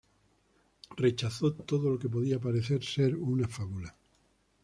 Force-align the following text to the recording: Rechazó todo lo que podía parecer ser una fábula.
Rechazó 0.97 1.53
todo 1.53 1.91
lo 1.91 1.99
que 1.99 2.09
podía 2.09 2.39
parecer 2.39 2.83
ser 2.83 3.15
una 3.15 3.47
fábula. 3.47 3.95